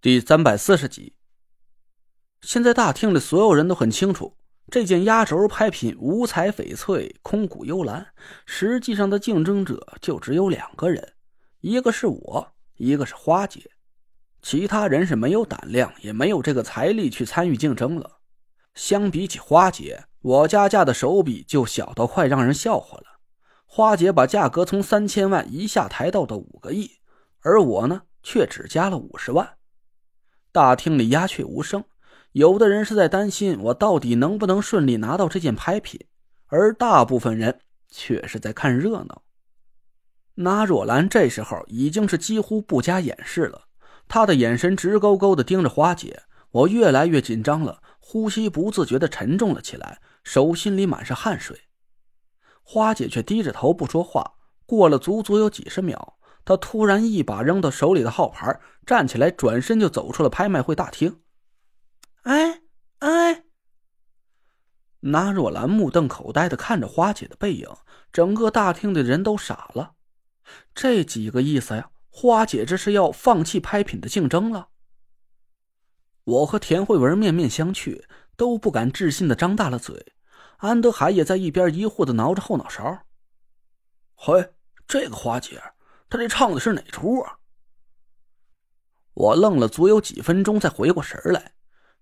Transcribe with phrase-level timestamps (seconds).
[0.00, 1.16] 第三百四十集。
[2.40, 4.36] 现在大厅里所有人都很清楚，
[4.70, 8.06] 这件压轴拍品五彩翡翠空谷幽兰，
[8.46, 11.14] 实际上的竞争者就只有两个人，
[11.62, 13.72] 一个是我，一个是花姐，
[14.40, 18.20] 其他人是没有胆量，也没有这个财力去参与竞争了。
[18.76, 23.18] 相比起花姐，我家价的手笔就小到快让人笑话了。
[23.66, 27.00] 花姐把价格从三千万一下抬到了五个亿，
[27.40, 29.57] 而我呢，却只加了五十万。
[30.52, 31.84] 大厅里鸦雀无声，
[32.32, 36.06] 有的人是在担心我到底能不能顺利拿到这件拍品，
[36.46, 39.22] 而大部分人却是在看热闹。
[40.34, 43.62] 那若兰这时候已经是几乎不加掩饰了，
[44.06, 51.62] 她的眼神直勾勾的盯着花姐，我越来越紧张了，呼吸不自觉的沉重了起来，手心里满是汗水。
[52.62, 54.34] 花姐却低着头不说话，
[54.64, 56.17] 过了足足有几十秒。
[56.48, 61.20] 他突然一把扔到手里的号牌，站起来，转身就走出了拍卖会大厅。
[62.22, 62.62] 哎
[63.00, 63.44] 哎！
[65.00, 67.68] 那若兰目瞪口呆的看着花姐的背影，
[68.10, 69.92] 整个大厅的人都傻了。
[70.74, 71.90] 这几个意思呀？
[72.08, 74.68] 花姐这是要放弃拍品的竞争了？
[76.24, 78.04] 我和田慧文面面相觑，
[78.38, 80.14] 都不敢置信的张大了嘴。
[80.56, 83.00] 安德海也在一边疑惑的挠着后脑勺。
[84.14, 84.54] 嘿，
[84.86, 85.62] 这个花姐。
[86.08, 87.38] 他这唱的是哪出啊？
[89.14, 91.52] 我愣了足有几分钟，才回过神来。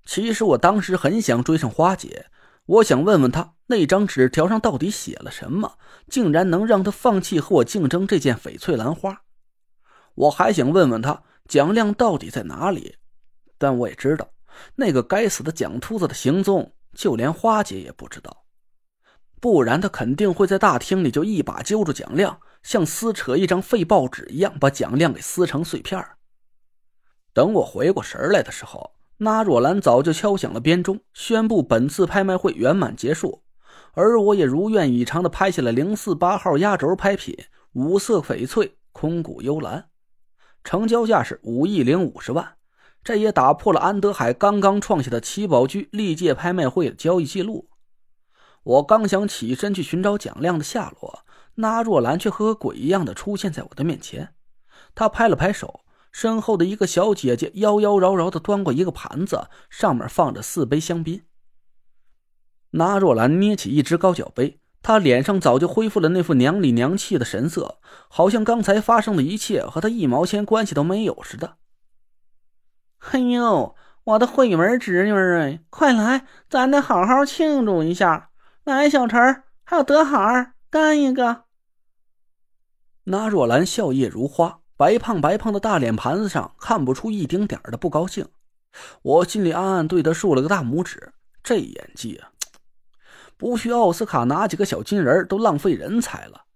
[0.04, 2.26] 其实我当时很想追上花姐，
[2.66, 9.22] 我想问问她那张纸条上到底写了什么，竟然能让她放弃和我竞争这件翡翠兰花。
[10.14, 12.96] 我还想问问她蒋亮到底在哪里，
[13.58, 14.30] 但我也知道
[14.76, 18.45] 那个该死的蒋秃子的行踪，就连花姐也不知道。
[19.46, 22.40] 不然他肯定会在大厅里就一把揪住蒋亮。
[22.64, 26.04] 像撕扯一张废报纸一样，把蒋亮给撕成碎片
[27.32, 33.44] 等我回过神来的时候，那若兰早就敲响了编钟，宣布本次拍卖会圆满结束。
[33.92, 37.38] 而我也如愿以偿的拍下了零四八号压轴拍品
[37.74, 39.84] 五色翡翠空谷幽兰，
[40.64, 42.54] 成交价是五亿零五十万。
[43.04, 47.68] 这也打破了安德海刚刚创下的七宝居历届拍卖会的交易记录。
[48.66, 51.20] 我刚想起身去寻找蒋亮的下落。
[51.54, 54.34] 那若兰却和鬼一样的出现在我的面前，
[54.94, 61.22] 她拍了拍手，身后的一个小姐姐妖妖娆娆的端过一个盘子，上面放着四杯香槟。
[62.70, 67.78] 那若兰捏起一只高脚杯，她脸上早就恢复了那副娘里娘气的神色，
[68.08, 71.56] 好像刚才发生的一切和她一毛钱关系都没有似的。
[73.12, 78.30] 哎呦，我的慧文侄女儿，快来，咱得好好庆祝一下！
[78.66, 81.44] 来，小陈还有德海，干一个！
[83.04, 88.26] 那若兰笑靥如花，白胖白胖的大脸盘子上看不出一丁点的不高兴。
[89.02, 91.12] 我心里暗暗对他竖了个大拇指，
[91.44, 92.30] 这演技啊，
[93.36, 96.46] 不需奥斯卡拿几个小金人都浪费人才了。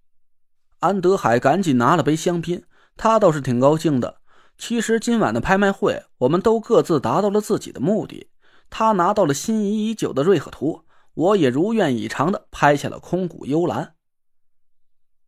[0.81, 2.65] 安德海赶紧拿了杯香槟，
[2.97, 4.17] 他倒是挺高兴的。
[4.59, 8.31] 其实今晚的拍卖会，我们都各自达到了自己的目的。
[8.69, 10.83] 他拿到了心仪已久的瑞鹤图，
[11.15, 13.95] 我也如愿以偿的拍下了空谷幽兰。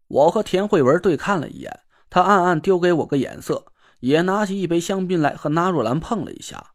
[0.09, 6.75] 我和田慧文对看了一眼，他暗暗丢给我个眼色，也拿起一杯香槟来和纳若兰碰了一下。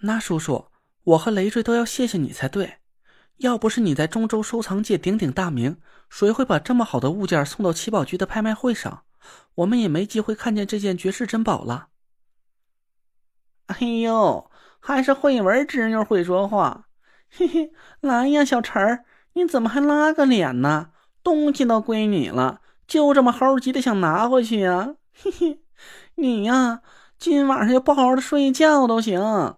[0.00, 0.66] 那叔叔，
[1.04, 2.78] 我和累赘都要谢谢你才对，
[3.38, 5.78] 要不是你在中州收藏界鼎鼎大名，
[6.08, 9.04] 谁会把这么好的物件送到七宝局的拍卖会上？
[9.56, 11.88] 我们也没机会看见这件绝世珍宝了。
[13.66, 16.88] 哎呦，还是慧文侄女会说话。
[17.28, 19.04] 嘿嘿，来呀，小陈儿，
[19.34, 20.90] 你怎么还拉个脸呢？
[21.22, 24.94] 东西都归你了，就这么猴急的想拿回去呀？
[25.12, 25.60] 嘿嘿，
[26.14, 26.82] 你呀，
[27.18, 29.56] 今晚上就不好好的睡觉都行。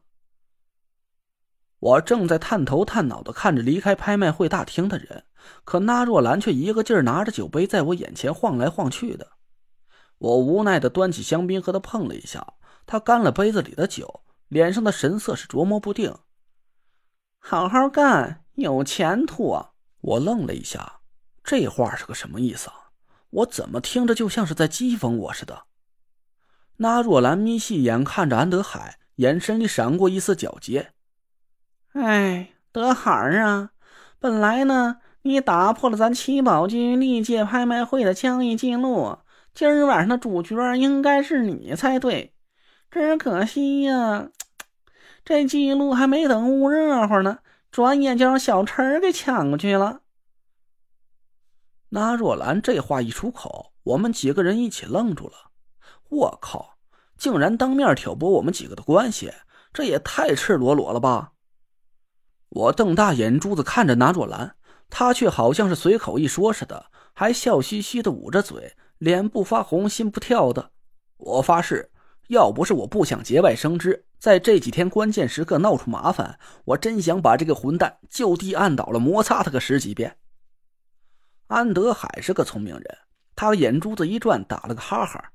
[1.80, 5.24] 我正在探头探脑的看着离开拍卖会大厅的人，
[5.64, 9.28] 可那若兰却一个劲儿拿着酒杯在我眼前晃来晃去的。
[10.18, 16.12] 我无奈的端起香槟和他碰了一下，他干了杯子里的酒，脸上的神色是琢磨不定。
[17.40, 19.70] 好好干，有前途啊！
[20.00, 21.00] 我愣了一下。
[21.42, 22.90] 这话是个什么意思啊？
[23.30, 25.62] 我怎么听着就像是在讥讽我似的？
[26.76, 30.92] 那若兰眯细眼看着安德海，眼神里闪过一丝皎洁。
[31.94, 33.70] 哎，德海儿啊，
[34.18, 39.18] 本来呢，你打破了咱七宝居历届拍卖会的交易记录，
[39.54, 42.34] 今儿晚上的主角应该是你才对。
[42.90, 44.28] 只可惜呀，
[45.28, 47.40] 这记录还没等捂热乎呢，
[47.70, 50.00] 转眼就让小陈给抢过去了。
[51.90, 55.50] 那若兰这话一出口，我们几个人一起愣住了。
[56.08, 56.78] 我靠，
[57.18, 59.30] 竟然当面挑拨我们几个的关系，
[59.70, 61.32] 这也太赤裸裸了吧！
[62.48, 64.56] 我瞪大眼珠子看着那若兰，
[64.88, 70.70] 她却好像是随口一说似的，还笑嘻嘻的捂着嘴，脸不发红，心不跳的。
[71.18, 71.90] 我发誓，
[72.28, 80.18] 要不是我不想节外生枝，在这几天关键时刻闹出麻烦，我真想把这个混蛋就地按倒了，摩擦他个十几遍。
[81.46, 82.98] 安德海是个聪明人，
[83.34, 85.32] 他眼珠子一转，打了个哈哈。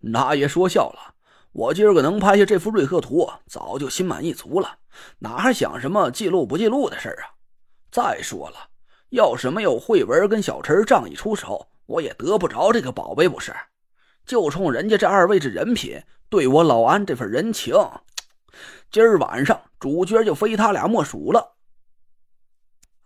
[0.00, 1.14] 那也说笑了，
[1.52, 4.78] 我今儿个能拍下这幅瑞鹤图，早就心满意足了，
[5.20, 7.38] 哪还想什么记录不记录的事啊？
[7.92, 8.70] 再说了，
[9.10, 13.54] 要是没有慧文跟小陈仗义出手，我也得不着这个宝贝，不是？
[14.26, 17.74] 就冲人家这二位这人品，对我老安这份人情，
[18.90, 21.56] 今儿晚上主角就非他俩莫属了。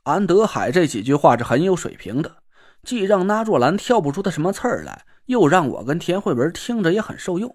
[0.05, 2.43] 安德海这几句话是很有水平的，
[2.82, 7.55] 既让那若兰挑不出他什么刺儿来，又让我跟田慧文听着也很受用。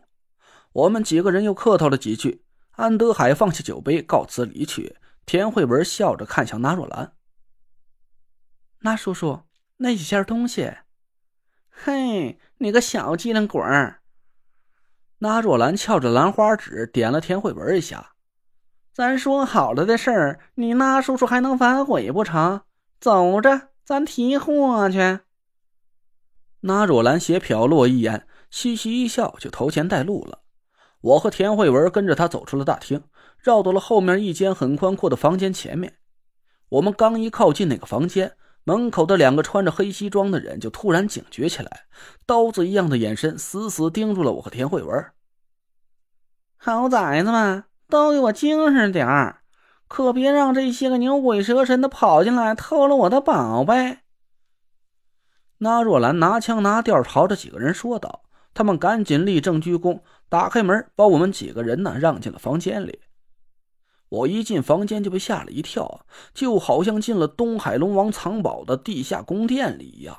[0.72, 4.96] 我们几个人又客套了几句，安德海放下酒杯告辞离去。
[5.26, 7.14] 田慧文笑着看向那若兰
[8.82, 9.42] ：“那叔叔，
[9.78, 10.72] 那几件东西，
[11.72, 14.02] 嘿，你个小机灵鬼儿！”
[15.20, 18.12] 那若兰翘着兰花指点了田慧文一下。
[18.94, 22.62] 咱说好了的事儿，你那叔叔还能反悔不成？
[23.00, 25.20] 走着，咱提货去。
[26.62, 30.40] 那若兰斜瞟了我一眼，嘻嘻一笑，就头前带路了。
[31.02, 33.04] 我和田慧文跟着他走出了大厅，
[33.38, 35.98] 绕到了后面一间很宽阔的房间前面。
[36.70, 41.86] 我们刚一靠近那个房间，门口的两个穿着黑西装的人就突然警觉起来，
[42.26, 45.06] 刀子一样的眼神死死盯住了我和田慧文。
[46.58, 47.64] 好崽子们！
[47.88, 49.42] 都给我精神点儿，
[49.88, 54.00] 可别让这些个牛鬼蛇神的跑进来偷了我的宝贝！
[55.60, 58.24] 那若兰拿腔拿调朝着几个人说道。
[58.58, 63.02] 他们赶紧立正鞠躬，打开门，把我们几个人呢让进了房间里。
[64.16, 70.18] 我一进房间就被吓了一跳，就好像进了东海龙王藏宝的地下宫殿里一样。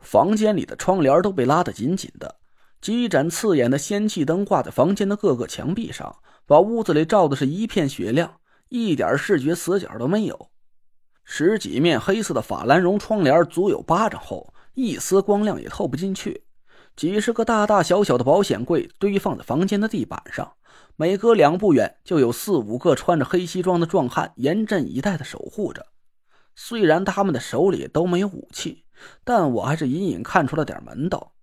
[0.00, 2.36] 房间里的窗帘都被拉得紧紧的，
[2.80, 6.16] 几盏刺眼的仙气灯挂在房间的各个墙壁上。
[6.46, 8.40] 把屋子里照的是一片雪亮，
[8.70, 10.50] 一点视觉死角都没有。
[11.24, 16.44] 十几面黑色的法兰绒窗帘足有巴掌厚，一丝光亮也透不进去。
[16.96, 20.50] 几十个大大小小的保险柜堆放在房间的地板上，
[21.00, 25.86] 每隔两步远就有四五个穿着黑西装的壮汉严阵以待的守护着。
[26.56, 28.84] 虽然他们的手里都没有武器，
[29.22, 31.34] 但我还是隐隐看出了点门道。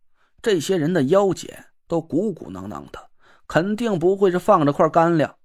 [0.41, 2.99] 这些人的腰间都鼓鼓囊囊的。
[3.47, 5.35] 肯定不会是放着块干粮，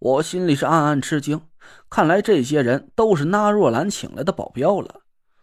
[0.00, 1.40] 我心里是暗暗吃惊。
[1.88, 5.02] 看来这些人都是那若兰请来的保镖了。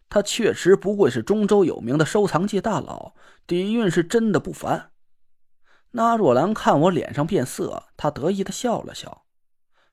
[0.09, 3.13] 他确实不愧是中州有名的收藏界大佬，
[3.47, 4.90] 底蕴是真的不凡。
[5.91, 9.25] 那若兰看我脸上变色，他得意的笑了笑，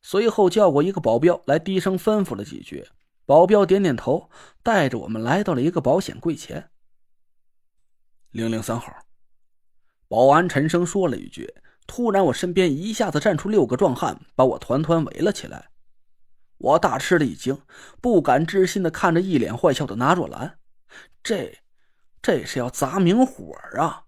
[0.00, 2.89] 随后叫过一个保镖来，低声吩咐了几句。
[3.27, 4.31] 保镖点点头，
[4.62, 6.71] 带着我们来到了一个保险柜前。
[8.31, 8.91] 零零三号。
[10.09, 11.53] 保安沉声说了一句，
[11.87, 15.69] 突然，我身边一下子站出六个壮汉，把我团团围了起来。
[16.56, 17.61] 我大吃了一惊，
[18.00, 20.59] 不敢置信的看着一脸坏笑的拿若兰，
[21.23, 21.59] 这，
[22.23, 24.06] 这是要砸明火啊！